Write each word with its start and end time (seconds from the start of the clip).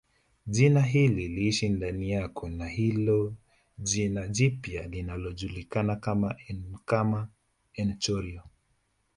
Jina 0.47 0.81
hili 0.81 1.27
liishi 1.27 1.69
ndani 1.69 2.11
yako 2.11 2.49
na 2.49 2.67
hilo 2.67 3.33
jina 3.77 4.27
jipya 4.27 4.87
linalojulikana 4.87 5.95
kama 5.95 6.35
enkama 6.47 7.27
enchorio 7.73 8.43